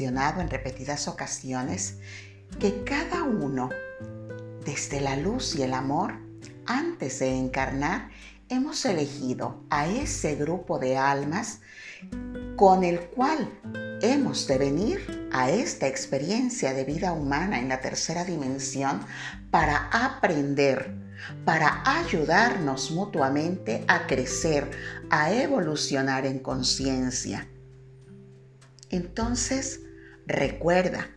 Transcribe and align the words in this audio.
en 0.00 0.48
repetidas 0.48 1.06
ocasiones 1.06 1.98
que 2.58 2.82
cada 2.84 3.24
uno, 3.24 3.70
desde 4.64 5.00
la 5.00 5.16
luz 5.16 5.54
y 5.56 5.62
el 5.62 5.74
amor, 5.74 6.14
antes 6.66 7.18
de 7.18 7.36
encarnar, 7.36 8.10
hemos 8.48 8.84
elegido 8.84 9.64
a 9.70 9.86
ese 9.86 10.36
grupo 10.36 10.78
de 10.78 10.96
almas 10.96 11.60
con 12.56 12.84
el 12.84 13.00
cual 13.00 13.48
hemos 14.00 14.46
de 14.46 14.58
venir 14.58 15.28
a 15.32 15.50
esta 15.50 15.86
experiencia 15.86 16.72
de 16.72 16.84
vida 16.84 17.12
humana 17.12 17.58
en 17.58 17.68
la 17.68 17.80
tercera 17.80 18.24
dimensión 18.24 19.00
para 19.50 19.88
aprender, 19.92 20.94
para 21.44 21.82
ayudarnos 21.84 22.90
mutuamente 22.90 23.84
a 23.88 24.06
crecer, 24.06 24.70
a 25.10 25.32
evolucionar 25.32 26.26
en 26.26 26.38
conciencia. 26.38 27.48
Entonces, 28.92 29.80
recuerda 30.26 31.08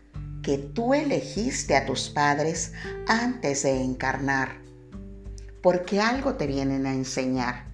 que 0.41 0.57
tú 0.57 0.93
elegiste 0.93 1.75
a 1.75 1.85
tus 1.85 2.09
padres 2.09 2.71
antes 3.07 3.63
de 3.63 3.83
encarnar, 3.83 4.57
porque 5.61 5.99
algo 5.99 6.35
te 6.35 6.47
vienen 6.47 6.85
a 6.85 6.93
enseñar. 6.93 7.65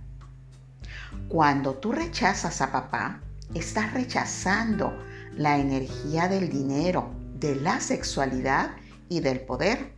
Cuando 1.30 1.76
tú 1.76 1.92
rechazas 1.92 2.62
a 2.62 2.72
papá, 2.72 3.22
estás 3.54 3.94
rechazando 3.94 4.92
la 5.38 5.58
energía 5.58 6.28
del 6.28 6.50
dinero, 6.50 7.12
de 7.40 7.56
la 7.56 7.80
sexualidad 7.80 8.72
y 9.08 9.20
del 9.20 9.42
poder. 9.42 9.94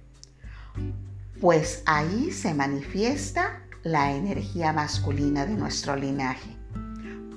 Pues 1.40 1.82
ahí 1.86 2.32
se 2.32 2.54
manifiesta 2.54 3.64
la 3.84 4.12
energía 4.12 4.74
masculina 4.74 5.46
de 5.46 5.54
nuestro 5.54 5.96
linaje. 5.96 6.58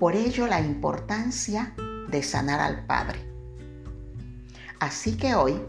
Por 0.00 0.16
ello 0.16 0.46
la 0.46 0.60
importancia 0.60 1.74
de 2.08 2.22
sanar 2.22 2.60
al 2.60 2.86
Padre. 2.86 3.18
Así 4.80 5.16
que 5.16 5.34
hoy 5.34 5.60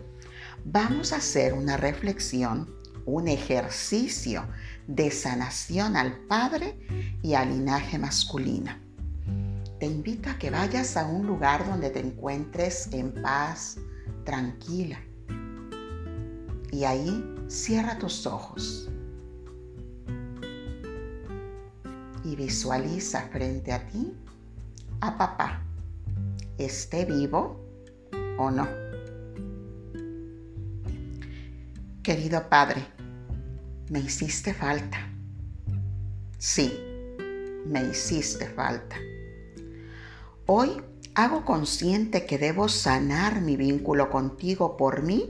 vamos 0.66 1.13
a 1.13 1.17
hacer 1.17 1.53
una 1.53 1.77
reflexión, 1.77 2.73
un 3.05 3.27
ejercicio 3.27 4.45
de 4.88 5.11
sanación 5.11 5.95
al 5.95 6.17
Padre 6.27 6.77
y 7.21 7.33
al 7.33 7.49
linaje 7.49 7.97
masculino 7.97 8.88
te 9.79 9.85
invito 9.85 10.29
a 10.29 10.38
que 10.38 10.49
vayas 10.49 10.97
a 10.97 11.05
un 11.05 11.27
lugar 11.27 11.67
donde 11.67 11.91
te 11.91 11.99
encuentres 11.99 12.91
en 12.94 13.13
paz, 13.22 13.77
tranquila. 14.23 14.99
Y 16.72 16.83
ahí 16.83 17.23
cierra 17.47 17.97
tus 17.99 18.25
ojos. 18.25 18.89
Y 22.23 22.35
visualiza 22.35 23.22
frente 23.31 23.72
a 23.72 23.88
ti 23.88 24.13
a 24.99 25.16
papá, 25.16 25.63
esté 26.58 27.05
vivo 27.05 27.59
o 28.38 28.52
no. 28.52 28.67
Querido 32.03 32.47
Padre, 32.50 32.86
me 33.89 34.00
hiciste 34.00 34.53
falta. 34.53 34.97
Sí, 36.38 36.80
me 37.66 37.83
hiciste 37.83 38.47
falta. 38.47 38.95
Hoy 40.45 40.81
hago 41.16 41.45
consciente 41.45 42.25
que 42.25 42.38
debo 42.38 42.69
sanar 42.69 43.41
mi 43.41 43.58
vínculo 43.58 44.09
contigo 44.09 44.78
por 44.78 45.03
mí 45.03 45.28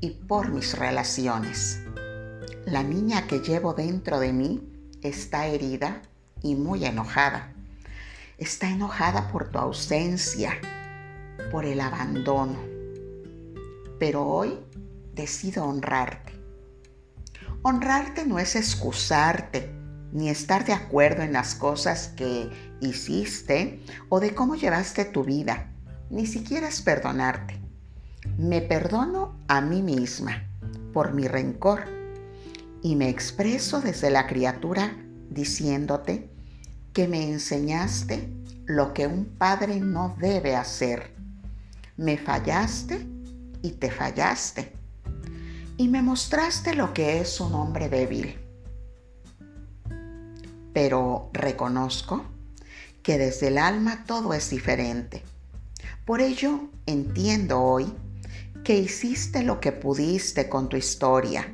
y 0.00 0.10
por 0.10 0.50
mis 0.50 0.78
relaciones. 0.78 1.80
La 2.64 2.82
niña 2.82 3.26
que 3.26 3.40
llevo 3.40 3.74
dentro 3.74 4.18
de 4.18 4.32
mí 4.32 4.62
está 5.02 5.46
herida 5.46 6.02
y 6.42 6.54
muy 6.54 6.84
enojada. 6.84 7.53
Está 8.38 8.68
enojada 8.68 9.28
por 9.30 9.48
tu 9.50 9.58
ausencia, 9.58 10.58
por 11.52 11.64
el 11.64 11.80
abandono. 11.80 12.58
Pero 14.00 14.26
hoy 14.26 14.58
decido 15.14 15.64
honrarte. 15.64 16.32
Honrarte 17.62 18.26
no 18.26 18.40
es 18.40 18.56
excusarte 18.56 19.70
ni 20.12 20.30
estar 20.30 20.64
de 20.64 20.72
acuerdo 20.72 21.22
en 21.22 21.32
las 21.32 21.54
cosas 21.54 22.08
que 22.16 22.50
hiciste 22.80 23.80
o 24.08 24.18
de 24.18 24.34
cómo 24.34 24.56
llevaste 24.56 25.04
tu 25.04 25.22
vida, 25.22 25.72
ni 26.10 26.26
siquiera 26.26 26.68
es 26.68 26.82
perdonarte. 26.82 27.60
Me 28.36 28.60
perdono 28.60 29.38
a 29.46 29.60
mí 29.60 29.80
misma 29.80 30.42
por 30.92 31.12
mi 31.12 31.28
rencor 31.28 31.84
y 32.82 32.96
me 32.96 33.08
expreso 33.08 33.80
desde 33.80 34.10
la 34.10 34.26
criatura 34.26 34.96
diciéndote 35.30 36.33
que 36.94 37.06
me 37.06 37.28
enseñaste 37.30 38.26
lo 38.64 38.94
que 38.94 39.06
un 39.06 39.26
padre 39.26 39.80
no 39.80 40.16
debe 40.18 40.56
hacer. 40.56 41.12
Me 41.98 42.16
fallaste 42.16 43.06
y 43.60 43.72
te 43.72 43.90
fallaste. 43.90 44.72
Y 45.76 45.88
me 45.88 46.00
mostraste 46.00 46.74
lo 46.74 46.94
que 46.94 47.20
es 47.20 47.38
un 47.40 47.54
hombre 47.54 47.90
débil 47.90 48.38
pero 50.74 51.30
reconozco 51.32 52.24
que 53.02 53.16
desde 53.16 53.48
el 53.48 53.58
alma 53.58 54.04
todo 54.06 54.34
es 54.34 54.50
diferente. 54.50 55.22
Por 56.04 56.20
ello 56.20 56.68
entiendo 56.84 57.62
hoy 57.62 57.94
que 58.64 58.76
hiciste 58.76 59.42
lo 59.42 59.60
que 59.60 59.72
pudiste 59.72 60.48
con 60.48 60.68
tu 60.68 60.76
historia. 60.76 61.50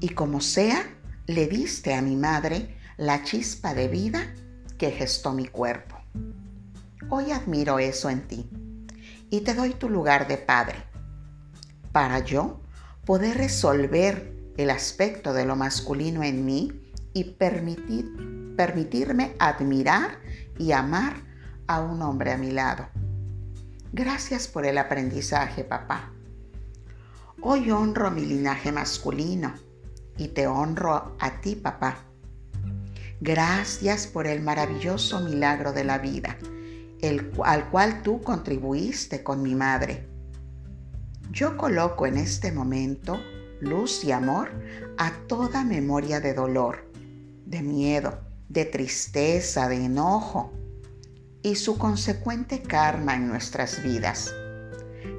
Y 0.00 0.08
como 0.10 0.40
sea, 0.40 0.82
le 1.26 1.46
diste 1.46 1.94
a 1.94 2.02
mi 2.02 2.16
madre 2.16 2.74
la 2.96 3.24
chispa 3.24 3.74
de 3.74 3.88
vida 3.88 4.32
que 4.78 4.90
gestó 4.90 5.32
mi 5.32 5.46
cuerpo. 5.46 5.96
Hoy 7.08 7.32
admiro 7.32 7.78
eso 7.78 8.08
en 8.08 8.26
ti 8.28 8.48
y 9.30 9.40
te 9.40 9.54
doy 9.54 9.70
tu 9.70 9.88
lugar 9.88 10.28
de 10.28 10.36
padre 10.36 10.76
para 11.90 12.20
yo 12.20 12.60
poder 13.04 13.36
resolver 13.36 14.32
el 14.56 14.70
aspecto 14.70 15.32
de 15.32 15.44
lo 15.44 15.56
masculino 15.56 16.22
en 16.22 16.44
mí 16.44 16.72
y 17.12 17.24
permitir, 17.24 18.54
permitirme 18.56 19.34
admirar 19.38 20.18
y 20.58 20.72
amar 20.72 21.16
a 21.66 21.80
un 21.80 22.00
hombre 22.00 22.32
a 22.32 22.38
mi 22.38 22.52
lado. 22.52 22.88
Gracias 23.92 24.46
por 24.46 24.66
el 24.66 24.78
aprendizaje, 24.78 25.64
papá. 25.64 26.12
Hoy 27.42 27.70
honro 27.70 28.10
mi 28.10 28.24
linaje 28.24 28.72
masculino 28.72 29.54
y 30.16 30.28
te 30.28 30.46
honro 30.46 31.16
a 31.18 31.40
ti, 31.40 31.56
papá. 31.56 31.98
Gracias 33.20 34.06
por 34.06 34.26
el 34.26 34.42
maravilloso 34.42 35.20
milagro 35.20 35.72
de 35.72 35.84
la 35.84 35.98
vida, 35.98 36.36
el, 37.00 37.30
al 37.44 37.70
cual 37.70 38.02
tú 38.02 38.20
contribuiste 38.20 39.22
con 39.22 39.42
mi 39.42 39.54
madre. 39.54 40.08
Yo 41.30 41.56
coloco 41.56 42.06
en 42.06 42.18
este 42.18 42.52
momento 42.52 43.18
luz 43.60 44.04
y 44.04 44.12
amor 44.12 44.50
a 44.98 45.12
toda 45.26 45.64
memoria 45.64 46.20
de 46.20 46.34
dolor 46.34 46.94
de 47.46 47.62
miedo, 47.62 48.20
de 48.48 48.64
tristeza, 48.64 49.68
de 49.68 49.84
enojo 49.84 50.52
y 51.42 51.56
su 51.56 51.78
consecuente 51.78 52.62
karma 52.62 53.14
en 53.14 53.28
nuestras 53.28 53.82
vidas. 53.82 54.34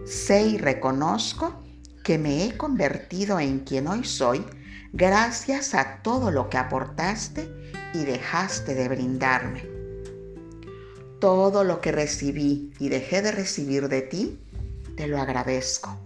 Sé 0.05 0.43
y 0.43 0.57
reconozco 0.57 1.63
que 2.03 2.17
me 2.17 2.45
he 2.45 2.57
convertido 2.57 3.39
en 3.39 3.59
quien 3.59 3.87
hoy 3.87 4.03
soy 4.03 4.45
gracias 4.93 5.73
a 5.73 6.01
todo 6.01 6.31
lo 6.31 6.49
que 6.49 6.57
aportaste 6.57 7.49
y 7.95 8.05
dejaste 8.05 8.75
de 8.75 8.87
brindarme. 8.87 9.67
Todo 11.19 11.63
lo 11.63 11.81
que 11.81 11.91
recibí 11.91 12.73
y 12.79 12.89
dejé 12.89 13.21
de 13.21 13.31
recibir 13.31 13.89
de 13.89 14.01
ti, 14.01 14.39
te 14.95 15.07
lo 15.07 15.19
agradezco. 15.19 15.97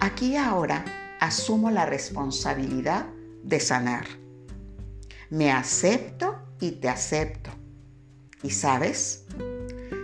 Aquí 0.00 0.36
ahora 0.36 0.84
asumo 1.20 1.70
la 1.70 1.86
responsabilidad 1.86 3.06
de 3.42 3.60
sanar 3.60 4.06
me 5.30 5.52
acepto 5.52 6.36
y 6.60 6.72
te 6.72 6.88
acepto. 6.88 7.50
Y 8.42 8.50
sabes, 8.50 9.24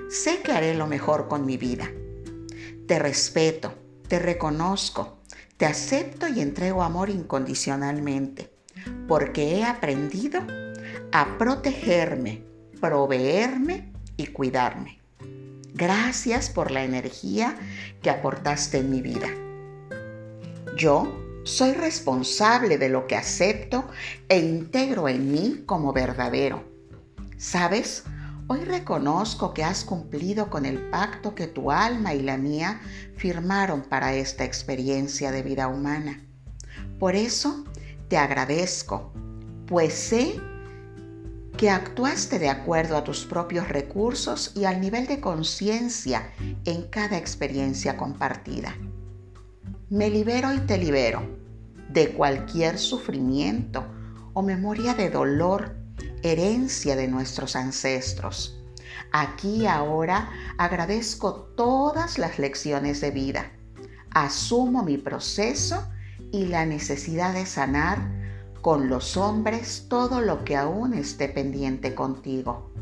sé 0.09 0.41
que 0.41 0.53
haré 0.53 0.75
lo 0.75 0.87
mejor 0.87 1.29
con 1.29 1.45
mi 1.45 1.57
vida. 1.57 1.91
Te 2.87 2.99
respeto, 3.01 3.75
te 4.09 4.21
reconozco, 4.21 5.19
te 5.57 5.67
acepto 5.67 6.29
y 6.29 6.41
entrego 6.41 6.83
amor 6.83 7.11
incondicionalmente, 7.11 8.53
porque 9.09 9.57
he 9.57 9.65
aprendido 9.65 10.41
a 11.13 11.39
protegerme, 11.39 12.45
proveerme 12.81 13.93
y 14.17 14.27
cuidarme. 14.29 15.01
Gracias 15.75 16.49
por 16.49 16.71
la 16.71 16.85
energía 16.85 17.57
que 18.03 18.11
aportaste 18.11 18.79
en 18.79 18.91
mi 18.91 19.03
vida. 19.03 19.29
Yo 20.77 21.23
soy 21.45 21.73
responsable 21.73 22.79
de 22.79 22.89
lo 22.89 23.07
que 23.07 23.15
acepto 23.15 23.87
e 24.29 24.39
integro 24.39 25.09
en 25.09 25.31
mí 25.31 25.63
como 25.67 25.93
verdadero. 25.93 26.65
¿Sabes? 27.37 28.05
Hoy 28.49 28.61
reconozco 28.61 29.53
que 29.53 29.65
has 29.65 29.85
cumplido 29.85 30.51
con 30.51 30.67
el 30.67 30.79
pacto 30.89 31.35
que 31.35 31.47
tu 31.47 31.71
alma 31.71 32.15
y 32.15 32.23
la 32.23 32.37
mía 32.37 32.81
firmaron 33.17 33.83
para 33.83 34.15
esta 34.15 34.45
experiencia 34.45 35.33
de 35.33 35.43
vida 35.43 35.69
humana. 35.69 36.21
Por 36.99 37.17
eso 37.17 37.65
te 38.09 38.17
agradezco, 38.17 39.13
pues 39.67 39.93
sé 39.95 40.41
que 41.57 41.71
actuaste 41.71 42.39
de 42.39 42.51
acuerdo 42.51 42.97
a 42.97 43.05
tus 43.05 43.25
propios 43.25 43.69
recursos 43.69 44.53
y 44.55 44.65
al 44.65 44.81
nivel 44.81 45.07
de 45.07 45.21
conciencia 45.21 46.31
en 46.65 46.83
cada 46.89 47.17
experiencia 47.17 47.97
compartida. 47.97 48.77
Me 49.89 50.11
libero 50.11 50.53
y 50.53 50.59
te 50.61 50.77
libero 50.77 51.23
de 51.89 52.11
cualquier 52.11 52.79
sufrimiento 52.79 53.87
o 54.35 54.43
memoria 54.43 54.93
de 54.93 55.09
dolor, 55.09 55.77
herencia 56.23 56.95
de 56.95 57.09
nuestros 57.09 57.57
ancestros. 57.57 58.61
Aquí 59.13 59.67
ahora 59.67 60.29
agradezco 60.59 61.53
todas 61.57 62.19
las 62.19 62.39
lecciones 62.39 63.01
de 63.01 63.11
vida. 63.13 63.53
Asumo 64.11 64.83
mi 64.83 64.99
proceso 64.99 65.89
y 66.33 66.47
la 66.47 66.67
necesidad 66.67 67.33
de 67.33 67.47
sanar 67.47 68.26
con 68.67 68.89
los 68.89 69.17
hombres 69.17 69.87
todo 69.89 70.21
lo 70.21 70.45
que 70.45 70.57
aún 70.57 70.93
esté 70.93 71.29
pendiente 71.29 71.95
contigo. 71.95 72.73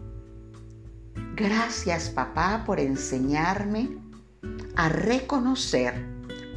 Gracias 1.36 2.08
papá 2.08 2.62
por 2.64 2.80
enseñarme 2.80 3.98
a 4.76 4.88
reconocer 4.88 5.92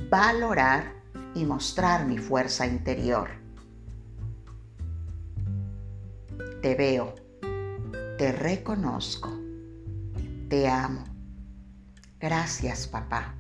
valorar 0.10 0.94
y 1.36 1.44
mostrar 1.44 2.06
mi 2.06 2.18
fuerza 2.18 2.66
interior. 2.68 3.28
Te 6.62 6.76
veo, 6.76 7.14
te 8.18 8.32
reconozco, 8.32 9.30
te 10.48 10.70
amo. 10.70 11.04
Gracias, 12.18 12.88
papá. 12.88 13.36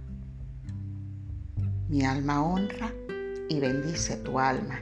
Mi 1.88 2.04
alma 2.04 2.44
honra 2.44 2.92
y 3.48 3.62
bendice 3.62 4.18
tu 4.18 4.38
alma. 4.38 4.82